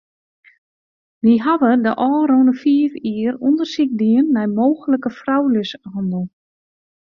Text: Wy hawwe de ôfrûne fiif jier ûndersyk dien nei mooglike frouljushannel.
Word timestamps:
Wy 1.23 1.33
hawwe 1.45 1.71
de 1.85 1.91
ôfrûne 2.09 2.53
fiif 2.61 2.93
jier 3.05 3.33
ûndersyk 3.47 3.91
dien 4.01 4.25
nei 4.35 4.47
mooglike 4.57 5.09
frouljushannel. 5.19 6.25